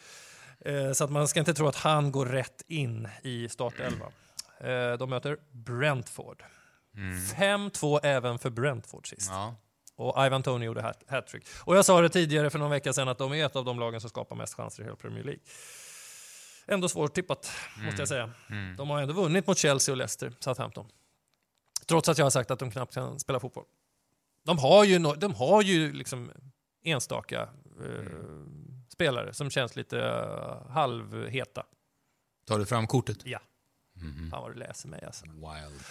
Eh, 0.64 0.92
Så 0.92 1.04
att 1.04 1.10
man 1.10 1.28
ska 1.28 1.40
inte 1.40 1.54
tro 1.54 1.66
att 1.68 1.76
han 1.76 2.12
går 2.12 2.26
rätt 2.26 2.62
in 2.68 3.08
i 3.22 3.48
startelva. 3.48 4.06
Eh, 4.60 4.98
De 4.98 5.10
möter 5.10 5.36
Brentford. 5.52 6.42
5-2 7.36 8.00
även 8.02 8.38
för 8.38 8.50
Brentford 8.50 9.08
sist. 9.08 9.30
Ja. 9.30 9.54
Och 9.98 10.26
Ivan 10.26 10.42
Toney 10.42 10.66
gjorde 10.66 10.80
hat- 10.82 11.04
hattrick. 11.08 11.44
Och 11.64 11.76
jag 11.76 11.84
sa 11.84 12.00
det 12.00 12.08
tidigare 12.08 12.50
för 12.50 12.58
någon 12.58 12.70
vecka 12.70 12.92
sedan 12.92 13.08
att 13.08 13.18
de 13.18 13.32
är 13.32 13.46
ett 13.46 13.56
av 13.56 13.64
de 13.64 13.80
lagen 13.80 14.00
som 14.00 14.10
skapar 14.10 14.36
mest 14.36 14.54
chanser 14.54 14.82
i 14.82 14.84
hela 14.84 14.96
Premier 14.96 15.24
League. 15.24 15.40
Ändå 16.66 16.88
svårt 16.88 17.14
tippat, 17.14 17.50
måste 17.84 18.00
jag 18.02 18.08
säga. 18.08 18.30
De 18.76 18.90
har 18.90 19.02
ändå 19.02 19.14
vunnit 19.14 19.46
mot 19.46 19.58
Chelsea 19.58 19.92
och 19.92 19.96
Leicester, 19.96 20.32
Southampton. 20.40 20.86
Trots 21.86 22.08
att 22.08 22.18
jag 22.18 22.24
har 22.24 22.30
sagt 22.30 22.50
att 22.50 22.58
de 22.58 22.70
knappt 22.70 22.94
kan 22.94 23.20
spela 23.20 23.40
fotboll. 23.40 23.64
De 24.44 24.58
har 24.58 24.84
ju, 24.84 24.98
no- 24.98 25.16
de 25.16 25.34
har 25.34 25.62
ju 25.62 25.92
liksom 25.92 26.30
enstaka 26.84 27.40
eh, 27.84 28.12
spelare 28.88 29.34
som 29.34 29.50
känns 29.50 29.76
lite 29.76 30.00
eh, 30.00 30.70
halvheta. 30.70 31.66
Tar 32.46 32.58
du 32.58 32.66
fram 32.66 32.86
kortet? 32.86 33.18
Ja. 33.24 33.38
Fan 34.30 34.42
vad 34.42 34.50
du 34.50 34.58
läser 34.58 34.88
mig 34.88 35.04
alltså. 35.06 35.26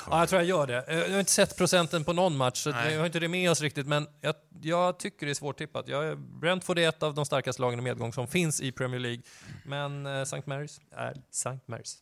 Ja, 0.09 0.19
jag 0.19 0.29
tror 0.29 0.41
jag 0.41 0.49
gör 0.49 0.67
det. 0.67 0.85
Jag 0.87 1.11
har 1.11 1.19
inte 1.19 1.31
sett 1.31 1.57
procenten 1.57 2.03
på 2.03 2.13
någon 2.13 2.37
match, 2.37 2.63
så 2.63 2.71
Nej. 2.71 2.89
vi 2.89 2.97
har 2.97 3.05
inte 3.05 3.19
det 3.19 3.27
med 3.27 3.51
oss 3.51 3.61
riktigt, 3.61 3.87
men 3.87 4.07
jag, 4.21 4.35
jag 4.61 4.99
tycker 4.99 5.25
det 5.25 5.31
är 5.31 5.33
svårtippat. 5.33 5.87
Jag, 5.87 6.19
Brentford 6.19 6.79
är 6.79 6.89
ett 6.89 7.03
av 7.03 7.13
de 7.13 7.25
starkaste 7.25 7.61
lagen 7.61 7.79
i 7.79 7.81
medgång 7.81 8.13
som 8.13 8.27
finns 8.27 8.61
i 8.61 8.71
Premier 8.71 8.99
League, 8.99 9.21
men 9.65 10.05
eh, 10.05 10.21
St. 10.21 10.41
Marys 10.45 10.79
är 10.91 11.13
St. 11.31 11.59
Marys. 11.65 11.97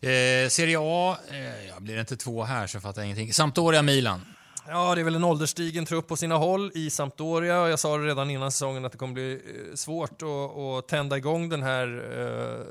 Eh, 0.00 0.48
Serie 0.48 0.78
A, 0.80 1.16
eh, 1.30 1.66
jag 1.66 1.82
blir 1.82 2.00
inte 2.00 2.16
två 2.16 2.44
här 2.44 2.66
så 2.66 2.80
fattar 2.80 3.02
jag 3.02 3.06
ingenting. 3.06 3.32
Sampdoria-Milan. 3.32 4.20
Ja, 4.68 4.94
det 4.94 5.00
är 5.00 5.04
väl 5.04 5.14
en 5.14 5.24
ålderstigen 5.24 5.86
trupp 5.86 6.08
på 6.08 6.16
sina 6.16 6.36
håll 6.36 6.72
i 6.74 6.90
Sampdoria. 6.90 7.68
Jag 7.68 7.78
sa 7.78 7.88
redan 7.88 8.30
innan 8.30 8.52
säsongen 8.52 8.84
att 8.84 8.92
det 8.92 8.98
kommer 8.98 9.14
bli 9.14 9.32
eh, 9.32 9.74
svårt 9.74 10.22
att, 10.22 10.58
att 10.58 10.88
tända 10.88 11.16
igång 11.16 11.48
den 11.48 11.62
här 11.62 11.86
eh, 12.18 12.66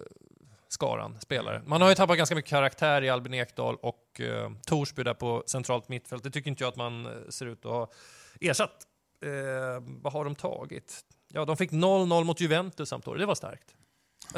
skaran 0.72 1.18
spelare. 1.22 1.62
Man 1.66 1.82
har 1.82 1.90
ju 1.90 1.96
tappat 1.96 2.18
ganska 2.18 2.36
mycket 2.36 2.50
karaktär 2.50 3.02
i 3.02 3.10
Albin 3.10 3.34
Ekdal 3.34 3.76
och 3.82 4.22
eh, 4.22 4.52
Torsby 4.66 5.04
där 5.04 5.14
på 5.14 5.44
centralt 5.48 5.90
mittfält. 5.90 6.24
Det 6.24 6.32
tycker 6.32 6.50
inte 6.50 6.64
jag 6.64 6.70
att 6.70 6.76
man 6.76 7.06
eh, 7.06 7.12
ser 7.30 7.46
ut 7.46 7.66
att 7.66 7.72
ha 7.72 7.92
ersatt. 8.42 8.84
Eh, 9.26 9.84
vad 10.02 10.14
har 10.14 10.26
de 10.26 10.36
tagit? 10.36 11.00
Ja, 11.34 11.46
de 11.46 11.58
fick 11.58 11.72
0-0 11.72 12.24
mot 12.24 12.40
Juventus 12.42 12.90
Sampdoria. 12.90 13.20
Det 13.20 13.26
var 13.26 13.36
starkt. 13.36 13.66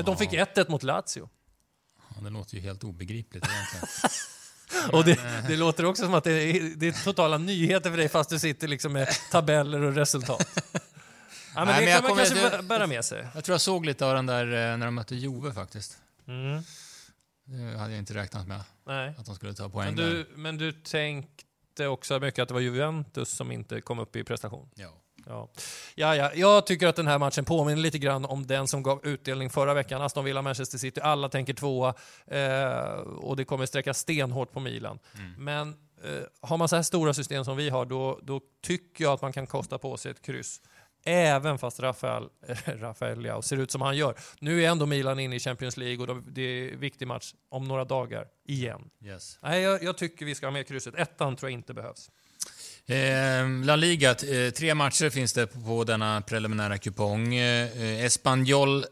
De 0.05 0.17
fick 0.17 0.29
1-1 0.29 0.71
mot 0.71 0.83
Lazio. 0.83 1.29
Ja, 2.15 2.21
det 2.23 2.29
låter 2.29 2.55
ju 2.55 2.61
helt 2.61 2.83
obegripligt 2.83 3.45
egentligen. 3.49 3.87
Och 4.91 5.05
det, 5.05 5.19
det 5.47 5.55
låter 5.57 5.85
också 5.85 6.03
som 6.03 6.13
att 6.13 6.23
det 6.23 6.31
är, 6.31 6.61
det 6.75 6.87
är 6.87 7.03
totala 7.03 7.37
nyheter 7.37 7.89
för 7.89 7.97
dig 7.97 8.09
fast 8.09 8.29
du 8.29 8.39
sitter 8.39 8.67
liksom 8.67 8.93
med 8.93 9.07
tabeller 9.31 9.81
och 9.81 9.95
resultat. 9.95 10.47
Ja, 11.55 11.65
men 11.65 11.67
Nej, 11.67 11.79
det 11.79 11.85
men 11.85 11.91
jag 11.91 11.99
kan 12.01 12.03
man 12.03 12.09
kommer- 12.25 12.25
kanske 12.41 12.57
det- 12.57 12.63
bä- 12.63 12.67
bära 12.67 12.87
med 12.87 13.05
sig. 13.05 13.27
Jag 13.33 13.43
tror 13.43 13.53
jag 13.53 13.61
såg 13.61 13.85
lite 13.85 14.05
av 14.05 14.15
den 14.15 14.25
där 14.25 14.45
eh, 14.45 14.77
när 14.77 14.85
de 14.85 14.95
mötte 14.95 15.15
Juve 15.15 15.53
faktiskt. 15.53 15.97
Mm. 16.27 16.61
Det 17.45 17.77
hade 17.77 17.91
jag 17.91 17.99
inte 17.99 18.13
räknat 18.13 18.47
med, 18.47 18.61
Nej. 18.85 19.15
att 19.17 19.25
de 19.25 19.35
skulle 19.35 19.53
ta 19.53 19.69
poäng 19.69 19.85
Men 19.85 19.95
där. 19.95 20.09
du, 20.09 20.27
men 20.35 20.57
du 20.57 20.71
tänkte 20.71 21.87
också 21.87 22.19
mycket 22.19 22.41
att 22.41 22.47
det 22.47 22.53
var 22.53 22.61
Juventus 22.61 23.29
som 23.29 23.51
inte 23.51 23.81
kom 23.81 23.99
upp 23.99 24.15
i 24.15 24.23
prestation? 24.23 24.69
Ja. 24.75 24.89
Ja. 25.25 25.49
Ja, 25.95 26.15
ja. 26.15 26.31
Jag 26.33 26.67
tycker 26.67 26.87
att 26.87 26.95
den 26.95 27.07
här 27.07 27.19
matchen 27.19 27.45
påminner 27.45 27.81
lite 27.81 27.97
grann 27.97 28.25
om 28.25 28.47
den 28.47 28.67
som 28.67 28.83
gav 28.83 29.05
utdelning 29.05 29.49
förra 29.49 29.73
veckan. 29.73 30.01
Aston 30.01 30.25
Villa, 30.25 30.41
Manchester 30.41 30.77
City. 30.77 31.01
Alla 31.01 31.29
tänker 31.29 31.53
tvåa 31.53 31.93
eh, 32.27 32.93
och 32.99 33.35
det 33.37 33.45
kommer 33.45 33.65
sträcka 33.65 33.93
stenhårt 33.93 34.51
på 34.51 34.59
Milan. 34.59 34.99
Men 35.37 35.69
eh, 36.03 36.23
har 36.41 36.57
man 36.57 36.69
så 36.69 36.75
här 36.75 36.83
stora 36.83 37.13
system 37.13 37.45
som 37.45 37.57
vi 37.57 37.69
har, 37.69 37.85
då, 37.85 38.19
då 38.23 38.41
tycker 38.61 39.03
jag 39.03 39.13
att 39.13 39.21
man 39.21 39.33
kan 39.33 39.47
kosta 39.47 39.77
på 39.77 39.97
sig 39.97 40.11
ett 40.11 40.21
kryss. 40.21 40.61
Även 41.05 41.57
fast 41.57 41.79
Rafael, 41.79 42.23
Rafael 42.65 43.19
Leao 43.21 43.41
ser 43.41 43.57
ut 43.57 43.71
som 43.71 43.81
han 43.81 43.97
gör. 43.97 44.15
Nu 44.39 44.63
är 44.63 44.69
ändå 44.69 44.85
Milan 44.85 45.19
inne 45.19 45.35
i 45.35 45.39
Champions 45.39 45.77
League 45.77 45.97
och 45.97 46.07
de- 46.07 46.25
det 46.31 46.41
är 46.41 46.73
en 46.73 46.79
viktig 46.79 47.07
match 47.07 47.33
om 47.49 47.67
några 47.67 47.85
dagar, 47.85 48.25
igen. 48.47 48.81
Yes. 49.05 49.39
Nej, 49.41 49.61
jag, 49.61 49.83
jag 49.83 49.97
tycker 49.97 50.25
vi 50.25 50.35
ska 50.35 50.45
ha 50.45 50.51
med 50.51 50.67
krysset. 50.67 50.95
Ettan 50.95 51.35
tror 51.35 51.49
jag 51.51 51.57
inte 51.59 51.73
behövs. 51.73 52.09
Eh, 52.85 53.65
La 53.65 53.75
Liga, 53.75 54.09
eh, 54.09 54.49
tre 54.51 54.73
matcher 54.75 55.09
finns 55.09 55.33
det 55.33 55.47
på 55.47 55.83
denna 55.83 56.21
preliminära 56.21 56.77
kupong. 56.77 57.35
Eh, 57.35 58.03
Espanyol, 58.05 58.85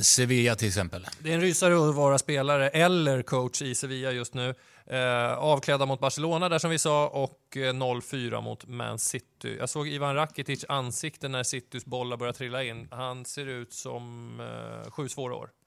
Sevilla 0.00 0.54
till 0.54 0.68
exempel. 0.68 1.06
Det 1.18 1.30
är 1.30 1.34
en 1.34 1.40
rysare 1.40 1.88
att 1.88 1.94
vara 1.94 2.18
spelare 2.18 2.68
eller 2.68 3.22
coach 3.22 3.62
i 3.62 3.74
Sevilla 3.74 4.12
just 4.12 4.34
nu. 4.34 4.54
Eh, 4.90 5.38
avklädda 5.38 5.86
mot 5.86 6.00
Barcelona 6.00 6.48
där 6.48 6.58
som 6.58 6.70
vi 6.70 6.78
sa 6.78 7.08
och 7.08 7.56
eh, 7.56 7.72
0-4 7.72 8.40
mot 8.40 8.66
Man 8.66 8.98
City. 8.98 9.56
Jag 9.58 9.68
såg 9.68 9.88
Ivan 9.88 10.14
Rakitic 10.14 10.64
ansikte 10.68 11.28
när 11.28 11.42
Citys 11.42 11.84
bollar 11.84 12.16
började 12.16 12.38
trilla 12.38 12.64
in. 12.64 12.88
Han 12.90 13.24
ser 13.24 13.46
ut 13.46 13.72
som 13.72 14.32
eh, 14.40 14.90
sju 14.90 15.08
svåra 15.08 15.34
år. 15.34 15.50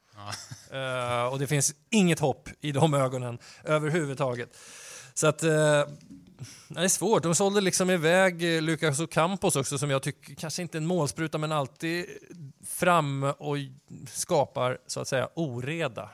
Eh, 0.72 1.26
och 1.26 1.40
det 1.40 1.48
finns 1.48 1.76
inget 1.90 2.20
hopp 2.20 2.50
i 2.62 2.72
de 2.72 2.94
ögonen 2.94 3.40
överhuvudtaget. 3.64 4.58
Så 5.14 5.28
att... 5.28 5.44
Eh, 5.44 5.84
det 6.68 6.84
är 6.84 6.88
svårt. 6.88 7.24
De 7.24 7.36
sålde 7.36 7.62
liksom 7.62 7.90
iväg 7.90 8.56
eh, 8.56 8.62
Lucas 8.62 9.00
Ocampos 9.00 9.56
också 9.56 9.78
som 9.78 9.90
jag 9.90 10.04
tycker 10.04 10.36
kanske 10.36 10.62
inte 10.62 10.78
en 10.78 10.86
målspruta 10.86 11.38
men 11.38 11.52
alltid 11.52 12.06
fram 12.68 13.24
och 13.24 13.58
skapar 14.10 14.78
så 14.88 15.00
att 15.00 15.08
säga 15.08 15.30
oreda. 15.34 16.10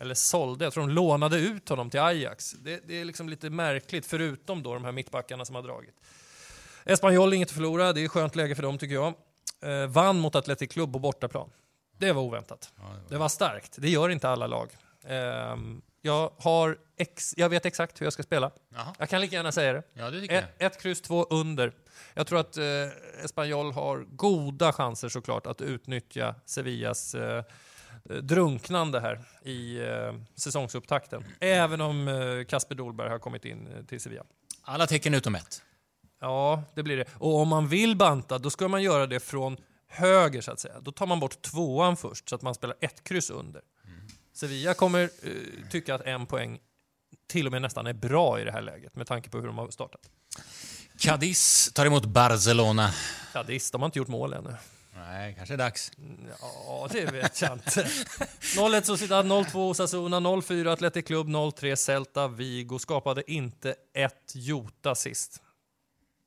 Eller 0.00 0.14
sålde, 0.14 0.64
jag 0.64 0.72
tror 0.72 0.86
de 0.86 0.92
lånade 0.92 1.38
ut 1.38 1.68
honom 1.68 1.90
till 1.90 2.00
Ajax. 2.00 2.52
Det, 2.52 2.80
det 2.86 3.00
är 3.00 3.04
liksom 3.04 3.28
lite 3.28 3.50
märkligt 3.50 4.06
förutom 4.06 4.62
då 4.62 4.74
de 4.74 4.84
här 4.84 4.92
mittbackarna 4.92 5.44
som 5.44 5.54
har 5.54 5.62
dragit. 5.62 5.94
Espanyol 6.84 7.34
inget 7.34 7.48
att 7.48 7.54
förlora, 7.54 7.92
det 7.92 8.04
är 8.04 8.08
skönt 8.08 8.36
läge 8.36 8.54
för 8.54 8.62
dem 8.62 8.78
tycker 8.78 8.94
jag. 8.94 9.14
Eh, 9.62 9.86
vann 9.86 10.18
mot 10.20 10.34
Athletic 10.34 10.72
Club 10.72 10.92
på 10.92 10.98
bortaplan. 10.98 11.50
Det 11.98 12.12
var 12.12 12.22
oväntat. 12.22 12.72
Det 13.08 13.18
var 13.18 13.28
starkt, 13.28 13.74
det 13.78 13.88
gör 13.88 14.08
inte 14.08 14.28
alla 14.28 14.46
lag. 14.46 14.76
Ehm, 15.06 15.82
jag, 16.02 16.32
har 16.38 16.78
ex, 16.96 17.34
jag 17.36 17.48
vet 17.48 17.66
exakt 17.66 18.00
hur 18.00 18.06
jag 18.06 18.12
ska 18.12 18.22
spela. 18.22 18.50
Jaha. 18.74 18.94
Jag 18.98 19.08
kan 19.08 19.20
lika 19.20 19.36
gärna 19.36 19.52
säga 19.52 19.72
det. 19.72 19.82
Ja, 19.92 20.10
det 20.10 20.34
Ett, 20.34 20.44
ett 20.58 20.82
kryss, 20.82 21.02
två 21.02 21.26
under. 21.30 21.72
Jag 22.14 22.26
tror 22.26 22.40
att 22.40 22.56
eh, 22.56 23.24
Espanyol 23.24 23.72
har 23.72 23.98
goda 23.98 24.72
chanser 24.72 25.08
såklart 25.08 25.46
att 25.46 25.60
utnyttja 25.60 26.34
Sevillas 26.44 27.14
eh, 27.14 27.44
drunknande 28.22 29.00
här 29.00 29.20
i 29.42 29.78
eh, 29.78 30.14
säsongsupptakten. 30.34 31.24
Även 31.40 31.80
om 31.80 32.08
eh, 32.08 32.44
Kasper 32.44 32.74
Dolberg 32.74 33.08
har 33.08 33.18
kommit 33.18 33.44
in 33.44 33.66
eh, 33.66 33.84
till 33.84 34.00
Sevilla. 34.00 34.24
Alla 34.62 34.86
tecken 34.86 35.14
utom 35.14 35.34
ett. 35.34 35.62
Ja, 36.20 36.62
det 36.74 36.82
blir 36.82 36.96
det. 36.96 37.04
Och 37.14 37.36
om 37.36 37.48
man 37.48 37.68
vill 37.68 37.96
banta, 37.96 38.38
då 38.38 38.50
ska 38.50 38.68
man 38.68 38.82
göra 38.82 39.06
det 39.06 39.20
från 39.20 39.56
höger 39.88 40.40
så 40.40 40.52
att 40.52 40.60
säga. 40.60 40.80
Då 40.80 40.92
tar 40.92 41.06
man 41.06 41.20
bort 41.20 41.42
tvåan 41.42 41.96
först 41.96 42.28
så 42.28 42.34
att 42.34 42.42
man 42.42 42.54
spelar 42.54 42.76
ett 42.80 43.04
kryss 43.04 43.30
under. 43.30 43.62
Sevilla 44.32 44.74
kommer 44.74 45.02
eh, 45.02 45.68
tycka 45.70 45.94
att 45.94 46.02
en 46.02 46.26
poäng 46.26 46.58
till 47.26 47.46
och 47.46 47.52
med 47.52 47.62
nästan 47.62 47.86
är 47.86 47.92
bra 47.92 48.40
i 48.40 48.44
det 48.44 48.52
här 48.52 48.62
läget 48.62 48.96
med 48.96 49.06
tanke 49.06 49.30
på 49.30 49.38
hur 49.38 49.46
de 49.46 49.58
har 49.58 49.70
startat. 49.70 50.00
Cadiz 50.98 51.72
tar 51.72 51.86
emot 51.86 52.04
Barcelona. 52.04 52.94
Cadiz, 53.32 53.70
de 53.70 53.80
har 53.80 53.86
inte 53.86 53.98
gjort 53.98 54.08
mål 54.08 54.32
ännu. 54.32 54.54
Nej, 55.08 55.34
kanske 55.34 55.54
är 55.54 55.58
dags. 55.58 55.92
Ja, 56.40 56.88
det 56.92 57.04
vet 57.04 57.42
jag 57.42 57.52
inte. 57.52 57.82
0-1 58.56 58.82
Sociedad, 58.82 59.26
0-2 59.26 59.70
Osasuna, 59.70 60.20
0-4 60.20 60.72
Athletic 60.72 61.06
Club, 61.06 61.28
0-3 61.28 61.74
Celta 61.74 62.28
Vigo. 62.28 62.78
Skapade 62.78 63.32
inte 63.32 63.74
ett 63.94 64.32
jota 64.34 64.94
sist. 64.94 65.42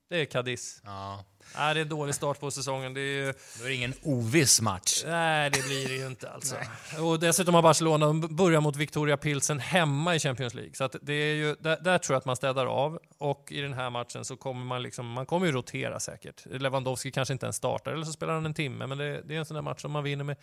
Det 0.10 0.22
är 0.22 0.26
Cadiz. 0.26 0.82
Ja, 0.84 1.24
Nej, 1.56 1.74
det 1.74 1.80
är 1.80 1.82
en 1.82 1.90
dålig 1.90 2.16
start 2.16 2.40
på 2.40 2.52
säsongen. 2.52 2.94
Det 2.94 3.02
är 3.02 3.26
ju... 3.26 3.34
då 3.60 3.66
är 3.66 3.70
det 3.70 3.76
ingen 3.76 3.94
oviss 4.04 4.62
match. 4.62 5.04
Nej, 5.06 5.50
det 5.50 5.68
blir 5.68 5.88
det 5.88 5.96
ju 5.96 6.08
inte 6.08 6.30
alltså. 6.30 6.56
Och 7.00 7.20
dessutom 7.20 7.56
har 7.56 7.62
Barcelona 7.62 8.06
de 8.06 8.36
börjar 8.36 8.62
mot 8.62 8.76
Victoria 8.76 9.18
Pilsen 9.18 9.60
hemma 9.60 10.16
i 10.16 10.20
Champions 10.20 10.54
League. 10.54 10.74
Så 10.74 10.90
det 11.02 11.14
är 11.14 11.36
ju, 11.36 11.56
där, 11.60 11.78
där 11.82 11.98
tror 11.98 12.14
jag 12.14 12.20
att 12.20 12.26
man 12.26 12.36
städar 12.36 12.66
av. 12.66 13.00
Och 13.18 13.52
i 13.52 13.62
den 13.62 13.74
här 13.74 13.90
matchen 13.90 14.26
så 14.26 14.38
kommer 14.38 14.66
man 14.66 14.84
liksom, 14.84 15.08
man 15.08 15.26
kommer 15.26 15.46
ju 15.46 15.52
rotera 15.52 16.00
säkert. 16.00 16.46
Lewandowski 16.46 17.12
kanske 17.12 17.34
inte 17.34 17.46
ens 17.46 17.56
startar, 17.56 17.92
eller 17.92 18.06
så 18.06 18.12
spelar 18.12 18.34
han 18.34 18.46
en 18.46 18.54
timme. 18.54 18.88
Men 18.88 18.98
det, 18.98 19.22
det 19.22 19.36
är 19.36 19.40
en 19.40 19.46
sån 19.46 19.56
där 19.56 19.62
match 19.62 19.82
som 19.82 19.92
man 19.92 20.04
vinner 20.04 20.24
med 20.24 20.38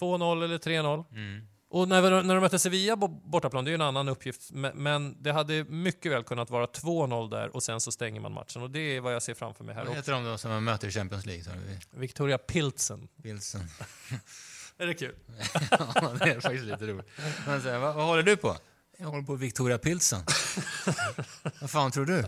2-0 0.00 0.44
eller 0.44 0.58
3-0. 0.58 1.04
Och 1.72 1.88
när, 1.88 2.22
när 2.22 2.34
de 2.34 2.40
möter 2.40 2.58
Sevilla 2.58 2.96
på 2.96 3.08
bortaplan, 3.08 3.64
det 3.64 3.68
är 3.68 3.72
ju 3.72 3.74
en 3.74 3.80
annan 3.80 4.08
uppgift. 4.08 4.50
Men, 4.74 5.22
det 5.22 5.32
hade 5.32 5.64
mycket 5.64 6.12
väl 6.12 6.24
kunnat 6.24 6.50
vara 6.50 6.66
2-0 6.66 7.30
där 7.30 7.56
och 7.56 7.62
sen 7.62 7.80
så 7.80 7.92
stänger 7.92 8.20
man 8.20 8.32
matchen. 8.32 8.62
Och 8.62 8.70
det 8.70 8.96
är 8.96 9.00
vad 9.00 9.14
jag 9.14 9.22
ser 9.22 9.34
framför 9.34 9.64
mig 9.64 9.74
här 9.74 9.82
Vad 9.82 9.88
också. 9.88 9.98
heter 9.98 10.12
de 10.12 10.24
då 10.24 10.38
som 10.38 10.50
man 10.50 10.64
möter 10.64 10.88
i 10.88 10.90
Champions 10.90 11.26
League? 11.26 11.44
vi? 11.66 12.00
Victoria 12.00 12.38
Pilsen. 12.38 13.08
Wilson. 13.16 13.60
Är 14.78 14.86
det 14.86 14.94
kul? 14.94 15.14
ja, 15.70 16.12
det 16.18 16.30
är 16.30 16.40
faktiskt 16.40 16.64
lite 16.64 16.86
roligt. 16.86 17.06
Men 17.46 17.62
så 17.62 17.78
vad, 17.78 17.94
vad 17.94 18.06
håller 18.06 18.22
du 18.22 18.36
på? 18.36 18.56
Jag 18.98 19.06
håller 19.06 19.22
på 19.22 19.34
Victoria 19.34 19.78
Pilsen. 19.78 20.20
vad 21.60 21.70
fan 21.70 21.90
tror 21.90 22.06
du? 22.06 22.24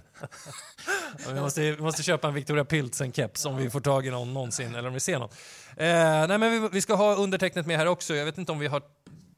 Vi 1.28 1.40
måste, 1.40 1.60
vi 1.60 1.82
måste 1.82 2.02
köpa 2.02 2.28
en 2.28 2.34
Victoria 2.34 2.64
Pilsen-keps 2.64 3.46
om 3.46 3.56
vi 3.56 3.70
får 3.70 3.80
tag 3.80 4.06
i 4.06 4.10
någon 4.10 4.34
någonsin, 4.34 4.74
eller 4.74 4.88
om 4.88 4.94
vi 4.94 5.00
ser 5.00 5.18
någon. 5.18 5.30
Eh, 5.76 6.26
nej, 6.28 6.38
men 6.38 6.62
vi, 6.62 6.68
vi 6.72 6.82
ska 6.82 6.94
ha 6.94 7.14
undertecknet 7.14 7.66
med 7.66 7.78
här 7.78 7.86
också. 7.86 8.14
Jag 8.14 8.24
vet 8.24 8.38
inte 8.38 8.52
om 8.52 8.58
vi 8.58 8.66
har... 8.66 8.82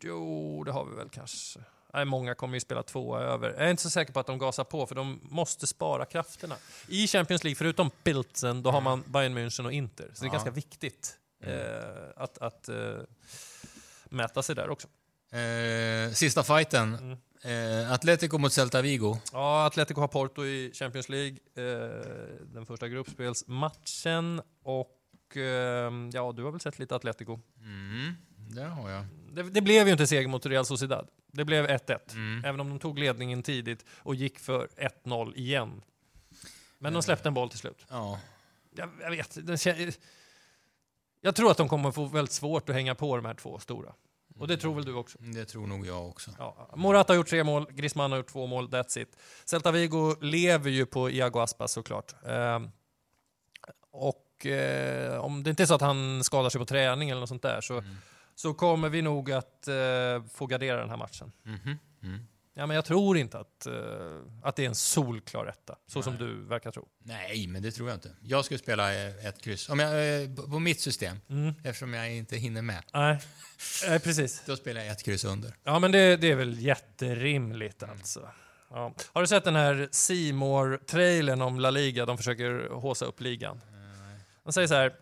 Jo, 0.07 0.65
det 0.65 0.73
har 0.73 0.85
vi 0.85 0.97
väl 0.97 1.09
kanske. 1.09 1.61
Nej, 1.95 2.05
många 2.05 2.35
kommer 2.35 2.55
ju 2.55 2.61
spela 2.61 2.83
tvåa 2.83 3.21
över. 3.21 3.51
Jag 3.51 3.67
är 3.67 3.71
inte 3.71 3.83
så 3.83 3.91
säker 3.91 4.13
på 4.13 4.21
att 4.21 4.27
de 4.27 4.39
gasar 4.39 4.65
på, 4.65 4.87
för 4.87 4.95
de 4.95 5.21
måste 5.23 5.67
spara 5.67 6.05
krafterna. 6.05 6.57
I 6.89 7.07
Champions 7.07 7.45
League, 7.45 7.57
förutom 7.57 7.91
Pilsen, 7.91 8.63
då 8.63 8.71
har 8.71 8.81
man 8.81 9.03
Bayern 9.07 9.39
München 9.39 9.65
och 9.65 9.73
Inter. 9.73 10.11
Så 10.15 10.25
det 10.25 10.29
är 10.29 10.33
ganska 10.33 10.51
viktigt 10.51 11.17
eh, 11.41 11.53
att, 12.17 12.39
att 12.39 12.69
eh, 12.69 12.77
mäta 14.05 14.43
sig 14.43 14.55
där 14.55 14.71
också. 14.71 14.89
Eh, 15.37 16.13
sista 16.13 16.43
fighten. 16.43 17.17
Eh, 17.43 17.93
Atletico 17.93 18.39
mot 18.39 18.53
Celta 18.53 18.83
Vigo. 18.83 19.17
Ja, 19.33 19.67
Atletico 19.67 20.01
har 20.01 20.09
Porto 20.09 20.45
i 20.45 20.73
Champions 20.75 21.09
League, 21.09 21.39
eh, 21.55 22.05
den 22.53 22.67
första 22.67 22.89
gruppspelsmatchen. 22.89 24.43
Och 24.63 25.37
eh, 25.37 25.93
ja, 26.13 26.33
du 26.37 26.45
har 26.45 26.51
väl 26.51 26.61
sett 26.61 26.79
lite 26.79 26.97
Atletico. 26.97 27.41
Mm, 27.61 28.13
det 28.37 28.65
har 28.65 28.91
jag. 28.91 29.05
Det, 29.35 29.43
det 29.43 29.61
blev 29.63 29.87
ju 29.87 29.93
inte 29.93 30.07
seger 30.07 30.29
mot 30.29 30.47
Real 30.47 30.67
Sociedad. 30.67 31.09
Det 31.33 31.45
blev 31.45 31.67
1-1, 31.67 31.99
Mm. 32.15 32.45
även 32.45 32.61
om 32.61 32.69
de 32.69 32.79
tog 32.79 32.99
ledningen 32.99 33.43
tidigt 33.43 33.85
och 33.99 34.15
gick 34.15 34.39
för 34.39 34.69
1-0 34.77 35.33
igen. 35.37 35.83
Men 36.79 36.93
de 36.93 37.03
släppte 37.03 37.29
en 37.29 37.35
boll 37.35 37.49
till 37.51 37.59
slut. 37.59 37.87
Ja. 37.89 38.21
Jag, 38.77 38.89
jag 39.01 39.11
vet, 39.11 39.47
den, 39.47 39.57
kä- 39.57 39.99
jag 41.21 41.35
tror 41.35 41.51
att 41.51 41.57
de 41.57 41.69
kommer 41.69 41.91
få 41.91 42.05
väldigt 42.05 42.33
svårt 42.33 42.69
att 42.69 42.75
hänga 42.75 42.95
på 42.95 43.17
de 43.17 43.25
här 43.25 43.35
två 43.35 43.59
stora. 43.59 43.93
Och 44.39 44.49
det 44.49 44.57
tror 44.57 44.75
väl 44.75 44.85
du 44.85 44.95
också? 44.95 45.19
Det 45.21 45.45
tror 45.45 45.67
nog 45.67 45.87
jag 45.87 46.09
också. 46.09 46.31
Ja, 46.39 46.71
Morata 46.77 47.13
har 47.13 47.17
gjort 47.17 47.29
tre 47.29 47.45
mål, 47.45 47.67
Griezmann 47.73 48.11
har 48.11 48.19
gjort 48.19 48.29
två 48.33 48.47
mål, 48.47 48.69
that's 48.69 48.99
it. 48.99 49.17
Celta 49.45 49.71
Vigo 49.71 50.17
lever 50.21 50.71
ju 50.71 50.87
på 50.87 51.11
Iago 51.11 51.39
Aspas 51.41 51.73
såklart. 51.73 52.15
Ehm, 52.27 52.71
och 53.91 54.47
eh, 54.47 55.19
om 55.19 55.43
det 55.43 55.51
inte 55.51 55.63
är 55.63 55.67
så 55.67 55.75
att 55.75 55.81
han 55.81 56.25
skadar 56.25 56.51
sig 56.51 56.59
på 56.59 56.65
träning 56.65 57.11
eller 57.11 57.21
något 57.21 57.29
sånt 57.29 57.43
där 57.43 57.61
så, 57.61 57.83
så 58.35 58.55
kommer 58.55 58.89
vi 58.89 59.03
nog 59.03 59.33
att 59.33 59.69
eh, 59.69 59.75
få 60.35 60.47
gardera 60.47 60.81
den 60.81 60.91
här 60.91 60.97
matchen. 60.97 61.33
Mhm. 61.43 61.79
Mm. 62.03 62.27
Ja, 62.57 62.67
men 62.67 62.75
jag 62.75 62.85
tror 62.85 63.17
inte 63.17 63.39
att, 63.39 63.67
eh, 63.67 63.73
att 64.43 64.57
det 64.57 64.63
är 64.65 64.69
en 64.69 64.75
solklar 64.75 65.47
etta, 65.47 65.77
så 65.87 66.03
som 66.03 66.17
du 66.17 66.45
verkar 66.45 66.71
tro. 66.71 66.89
Nej, 67.05 67.47
men 67.47 67.63
det 67.63 67.71
tror 67.71 67.89
jag 67.89 67.97
inte. 67.97 68.11
Jag 68.23 68.45
skulle 68.45 68.59
spela 68.59 68.95
eh, 68.95 69.27
ett 69.27 69.41
kryss. 69.43 69.69
Om 69.69 69.79
jag, 69.79 70.23
eh, 70.23 70.35
på 70.35 70.59
mitt 70.59 70.81
system, 70.81 71.17
Mm. 71.29 71.55
eftersom 71.65 71.95
jag 71.95 72.13
inte 72.13 72.37
hinner 72.37 72.63
med, 72.63 72.83
Nej, 72.93 73.19
Nej 73.89 74.01
precis. 74.01 74.43
då 74.47 74.57
spelar 74.57 74.81
jag 74.81 74.91
ett 74.93 75.03
kryss 75.03 75.25
under. 75.25 75.57
Ja, 75.65 75.79
men 75.79 75.93
det, 75.93 76.17
det 76.17 76.31
är 76.31 76.35
väl 76.37 76.59
jätterimligt 76.61 77.83
alltså. 77.83 78.29
Ja. 78.71 78.95
Har 79.13 79.21
du 79.21 79.27
sett 79.27 79.45
den 79.45 79.57
här 79.57 79.89
Seymour 79.91 80.77
trailern 80.87 81.43
om 81.43 81.61
La 81.61 81.71
Liga? 81.71 82.07
De 82.07 82.17
försöker 82.17 82.69
håsa 82.71 83.05
upp 83.05 83.21
ligan. 83.21 83.61
De 84.45 84.53
säger 84.53 84.69
så 84.69 84.75
här. 84.75 84.95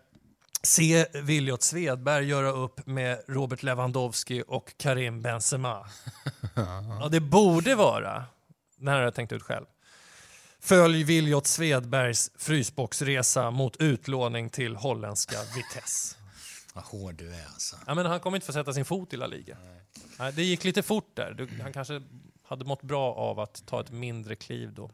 Se 0.63 1.05
Viljot 1.13 1.63
Svedberg 1.63 2.25
göra 2.25 2.51
upp 2.51 2.87
med 2.87 3.23
Robert 3.27 3.63
Lewandowski 3.63 4.43
och 4.47 4.77
Karim 4.77 5.21
Benzema. 5.21 5.87
ja, 6.99 7.07
det 7.11 7.19
borde 7.19 7.75
vara, 7.75 8.25
det 8.77 8.89
här 8.89 8.97
har 8.97 9.03
jag 9.03 9.15
tänkt 9.15 9.31
ut 9.31 9.43
själv. 9.43 9.65
Följ 10.59 11.03
Viljot 11.03 11.47
Svedbergs 11.47 12.31
frysboxresa 12.37 13.51
mot 13.51 13.77
utlåning 13.77 14.49
till 14.49 14.75
holländska 14.75 15.37
Vitesse. 15.55 16.15
Vad 16.73 16.83
hård 16.83 17.15
du 17.15 17.33
är 17.33 17.45
alltså. 17.45 17.75
Ja, 17.87 17.93
men 17.93 18.05
han 18.05 18.19
kommer 18.19 18.37
inte 18.37 18.45
få 18.45 18.53
sätta 18.53 18.73
sin 18.73 18.85
fot 18.85 19.13
i 19.13 19.17
La 19.17 19.27
Liga. 19.27 19.57
Nej, 20.19 20.33
det 20.33 20.43
gick 20.43 20.63
lite 20.63 20.83
fort 20.83 21.11
där. 21.13 21.61
Han 21.61 21.73
kanske 21.73 22.01
hade 22.43 22.65
mått 22.65 22.81
bra 22.81 23.13
av 23.13 23.39
att 23.39 23.63
ta 23.65 23.81
ett 23.81 23.91
mindre 23.91 24.35
kliv 24.35 24.73
då. 24.73 24.91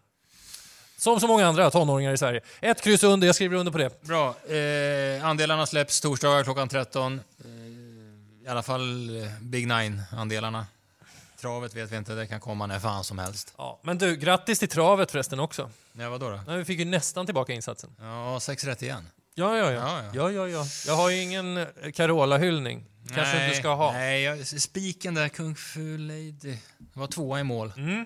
Som 1.00 1.20
så 1.20 1.28
många 1.28 1.48
andra 1.48 1.72
tonåringar 1.72 2.14
i 2.14 2.18
Sverige. 2.18 2.42
Ett 2.62 2.82
kryss 2.82 3.04
under, 3.04 3.28
jag 3.28 3.36
skriver 3.36 3.58
under 3.58 3.72
på 3.72 3.78
det. 3.78 4.02
Bra. 4.02 4.36
Eh, 4.56 5.26
andelarna 5.26 5.66
släpps 5.66 6.02
torsdagar 6.02 6.44
klockan 6.44 6.70
13. 6.70 7.14
Eh, 7.40 8.46
I 8.46 8.48
alla 8.48 8.64
fall 8.64 9.18
eh, 9.18 9.30
Big 9.42 9.68
Nine-andelarna. 9.68 10.66
Travet 11.42 11.76
vet 11.76 11.92
vi 11.92 11.98
inte, 11.98 12.14
det 12.14 12.28
kan 12.28 12.40
komma 12.40 12.66
när 12.66 12.80
fan 12.80 13.04
som 13.04 13.20
helst. 13.20 13.54
Ja, 13.58 13.80
men 13.84 13.98
du, 13.98 14.16
grattis 14.16 14.60
till 14.60 14.70
travet 14.70 15.12
förresten 15.12 15.40
också. 15.40 15.70
Ja, 15.94 16.10
vadå 16.10 16.30
då? 16.30 16.40
Nej, 16.48 16.58
vi 16.58 16.66
fick 16.66 16.80
ju 16.80 16.86
nästan 16.86 17.26
tillbaka 17.26 17.54
insatsen. 17.54 17.96
Ja, 18.00 18.40
6 18.42 18.64
rätt 18.64 18.82
igen. 18.82 19.08
Ja, 19.36 19.58
ja, 19.58 19.72
ja. 19.72 20.04
Ja, 20.14 20.32
ja. 20.32 20.32
ja, 20.32 20.48
ja, 20.48 20.66
Jag 20.88 20.96
har 20.96 21.10
ju 21.10 21.22
ingen 21.22 21.58
eh, 21.58 21.66
Carola-hyllning. 21.96 22.86
Kanske 23.08 23.38
Nej, 23.38 23.46
inte 23.48 23.60
ska 23.60 23.74
ha. 23.74 23.92
Nej, 23.92 24.22
jag, 24.22 24.48
spiken 24.48 25.14
där, 25.14 25.30
Kung 25.30 25.56
Fu 25.56 25.98
Lady. 25.98 26.58
Det 26.78 27.00
var 27.00 27.08
tvåa 27.08 27.40
i 27.40 27.44
mål. 27.44 27.74
Mm. 27.78 28.06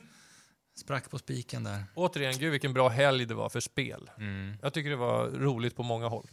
Sprack 0.75 1.09
på 1.09 1.17
spiken 1.17 1.63
där. 1.63 1.83
Återigen, 1.95 2.33
gud 2.37 2.51
vilken 2.51 2.73
bra 2.73 2.89
helg 2.89 3.25
det 3.25 3.33
var 3.33 3.49
för 3.49 3.59
spel. 3.59 4.09
Mm. 4.17 4.57
Jag 4.61 4.73
tycker 4.73 4.89
det 4.89 4.95
var 4.95 5.29
roligt 5.29 5.75
på 5.75 5.83
många 5.83 6.07
håll. 6.07 6.27